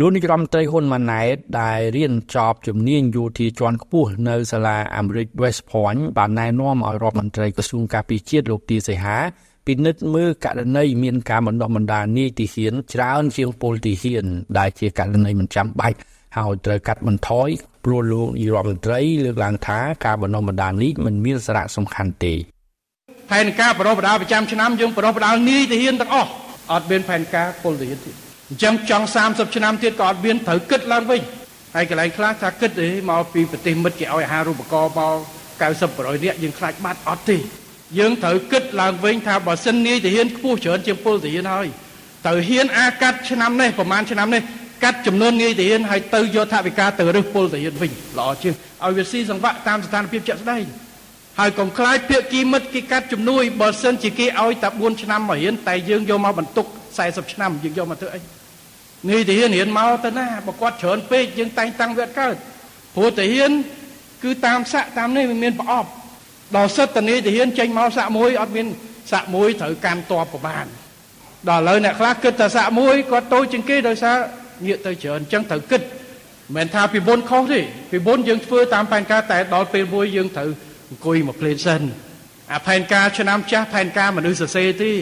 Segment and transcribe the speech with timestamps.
[0.00, 9.16] លោកនាយរដ្ឋមន្ត្រីហ៊ុនម៉ាណែតដែលរៀនចប់ជំនាញយោធាជាន់ខ្ពស់នៅសាលាអាមេរិក West Point បានណែនាំឲ្យរដ្ឋមន្ត្រីក្រសួងការពារជាតិលោកទីសីហា
[9.66, 14.24] ពិនិត្យមើលករណីមានការបណ្ដុះបណ្ដាលនីតិហ៊ានច្រើនជាងពលទាហាន
[14.58, 15.96] ដែលជាករណីមិនចាំបាច់
[16.36, 17.48] ហើយត្រូវកាត់បន្ថយ
[17.84, 22.34] ព្រោះលោកនាយរដ្ឋមន្ត្រីលើកឡើងថាការបណ្ដុះបណ្ដាលនេះមិនមានសារៈសំខាន់ទេ
[23.30, 26.30] ផែនការបណ្ដុះបណ្ដាលប្រចាំឆ្នាំយើងបណ្ដុះបណ្ដាលនីតិហ៊ានទាំងអស់
[26.72, 31.20] អត់មានផែនការពលទាហានទេ អញ្ចឹងចង់30ឆ្នាំទៀតក៏អត់មានត្រូវគិតឡើងវិញ
[31.74, 35.16] ហើយកន្លែងខ្លះថាគិតទេមកពីប្រទេសមិត្តគេឲ្យអាហារូបករណ៍មក
[35.60, 37.36] 90%នាក់យើងខ្លាចបាត់អត់ទេ
[37.98, 41.66] យើងត្រូវគិតឡើងវិញថាបើសិននាយទាហានខ្ពស់ច្រើនជាងពលទាហានហើយ
[42.26, 44.42] ត្រូវហ៊ានអាកាត់ឆ្នាំនេះប្រហែលឆ្នាំនេះ
[44.84, 50.64] កាត់ចំនួននាយទាហានហើយទៅយកថវិកាទៅរឹសពលទាហានវិញល្អជាងឲ្យវាស៊ីសង្វាក់តាមស្ថានភាពជាក់ស្ដែង
[51.38, 56.66] ហើយកុំខ្លាចភាគីមិត្តគេកាត់ជំនួយបើសិនជាគេឲ្យតែ4ឆ្នាំមករៀនតែយើងយកមកបន្ទុក
[56.98, 58.20] 40ឆ្នាំយើងយកមកធ្វើអី
[59.10, 62.34] នេះទាហានរៀនមកទៅណាបើគាត់ច្រើនពេកយើងតែងតាំងវាកើត
[62.94, 63.50] ព្រោះទាហាន
[64.24, 65.88] គឺតាមស័កតាមនេះវាមានប្រអប់
[66.56, 68.66] ដល់សិទ្ធិនីទាហានចេញមកស័កមួយអត់មាន
[69.10, 70.66] ស័កមួយត្រូវកាន់តបប្របាន
[71.48, 74.16] ដល់ឥឡូវអ្នកខ្លះគិតថាស័កមួយគាត់តូចជាងគេដោយសារ
[74.66, 75.90] ងាកទៅច្រើនអញ្ចឹងត្រូវគិតមិ
[76.52, 80.50] នមែនថាពីមុនខុសទេពីមុនយើងធ្វើតាមផែនការតែដល់ពេលមួយយើងត្រូវ
[80.90, 81.82] អង្គុយមកភ្លេនសិន
[82.52, 84.92] អាផែនការឆ្នាំចាស់ផែនការមនុស្សសរសេរទេ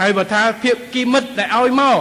[0.00, 1.98] ហើយបើថាភាពគីមិត្តដែលឲ្យមក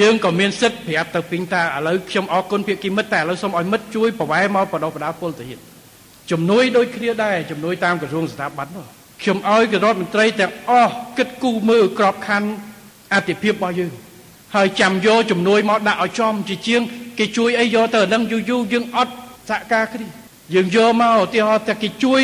[0.00, 5.58] យើងក៏មានសិទ្ធិប្រាប់ទៅពីងថាឥឡូវខ្ញុំអរគុណភាគីមិត្តតែឥឡូវសូមឲ្យមិត្តជួយប្រវែមកបដោះបដាពលទៅទៀត
[6.30, 8.84] ជំនួយដូចគ្នាដែរជំនួយតាមក្រសួងស្ថាប័ននោះ
[9.22, 12.50] ខ្ញុំឲ្យគណៈរដ្ឋមន្ត្រីទាំងអស់គិតគូរមើលក្របខ័ណ្ឌ
[13.12, 13.92] អតិភិបរបស់យើង
[14.54, 16.82] ហើយចាំយកជំនួយមកដាក់ឲ្យចំជាជាង
[17.18, 19.12] គេជួយអីយកទៅនឹងយូរយូរយើងអត់
[19.48, 20.06] សហការគ្នា
[20.54, 22.22] យើងយកមកឧទាហរណ៍តែគេជួយ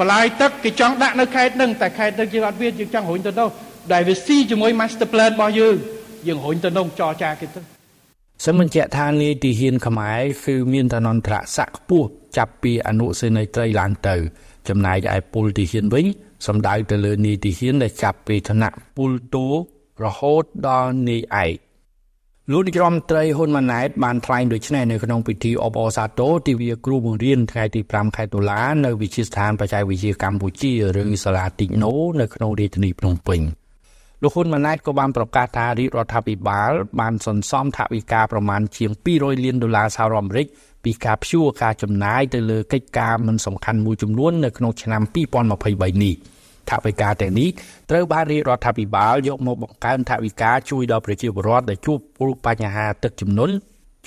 [0.00, 3.48] បលាយទឹកគេចង់ដាក់នៅខេត្តនឹងតែខេត្តនឹងយើងអត់មានយើងចង់រុញទៅនោះ
[3.92, 5.76] ដែលវាស៊ីជាមួយ master plan របស់យើង
[6.26, 7.60] យើងរុញទៅនោះចរចាគេទៅ
[8.44, 14.16] សូមបញ្ជាក់ថានាយទីហ៊ានខ្មែរគឺមានឋានន្តរស័ក្តិខ្ពស់ចាប់ពីអនុសេនីយ៍ត្រីឡើងទៅ
[14.68, 16.06] ចំណែកឯពលទីហ៊ានវិញ
[16.46, 19.46] សំដៅទៅលើនាយទីហ៊ានដែលចាប់ពីឋានៈពលតូ
[20.04, 21.54] រហូតដល់នាយឯក
[22.52, 33.59] លោកនាយរដ្ឋមន្ត្រីហ៊ុនម៉ាណែតបានថ្លែងដូចនេះនៅក្នុងពិធីអបអរសាទរទិវាគ្រូបង្រៀនថ្ងៃទី5ខែតុលានៅវិទ្យាស្ថានបច្ចេកវិទ្យាកម្ពុជាឬសាលាតិចណូនៅក្នុងរាជធានីភ្នំពេញ
[34.22, 36.70] លោកហ៊ុនម៉ាណែតក៏បានប្រកាសថារាជរដ្ឋាភិបាល
[37.00, 40.46] បានសន្សំថវិកាប្រមាណជាង200លានដុល្លារសហរដ្ឋអាមេរិក
[40.84, 45.02] ពីការព្យួរការចំណាយទៅលើកិច្ចការមិនសំខាន់មួយចំនួននៅក្នុងឆ្នាំ
[45.52, 46.14] 2023នេះ
[46.70, 47.48] ថវិកាទាំងនេះ
[47.90, 51.98] ត្រូវបានរាជរដ្ឋាភិបាលយកមកបង្កើនថវិកាជួយដល់ប្រជាពលរដ្ឋដែលជួប
[52.46, 53.54] បញ្ហាទឹកជំនន់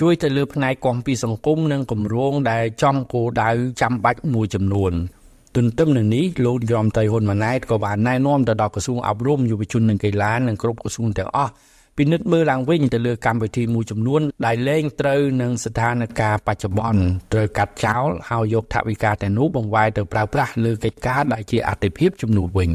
[0.01, 3.49] ជួយទៅលើផ្នែកគាំពីសង្គមនិងគម្រោងដែលចំគោលដៅ
[3.81, 4.93] ចាំបាច់មួយចំនួន
[5.55, 11.51] ទន្ទឹមនឹងនេះលោកយមតៃហ៊ុនម៉ាណែតក៏បានណែនាំទៅដល់ក្រសួងអប់រំយុវជននិងកីឡានិងគ្រប់ក្រសួងទាំងអស់
[11.97, 17.03] ពិនិត្យមើលឡើងវិញទៅលើកម្មវិធីមួយចំនួនដែលលែងត្រូវនឹងស្ថានភាពបច្ចុប្បន្ន
[17.33, 22.71] ត្រូវកាត់ចោលហើយយកថវិកាទាំងនោះបង្វែរទៅប្រើប្រាស់លើកិច្ចការដែលជាអតិភិបជំនួសវិញ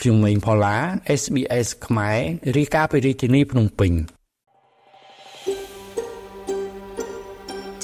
[0.00, 0.76] ខ្ញុំម៉េងផល្លា
[1.20, 2.18] SBS ខ្មែរ
[2.56, 3.92] រីកាពីរាជធានីភ្នំពេញ